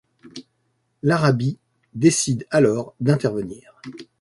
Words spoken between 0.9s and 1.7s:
Larabee